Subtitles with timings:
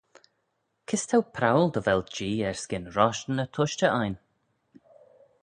[0.87, 4.15] Kys t'ou prowal dy vel Jee erskyn roshtyn y tushtey ain?